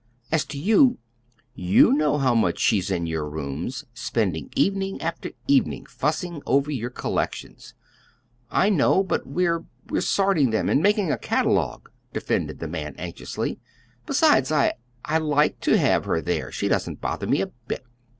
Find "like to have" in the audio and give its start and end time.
15.19-16.05